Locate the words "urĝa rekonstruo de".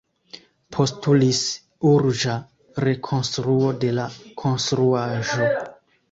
1.89-3.91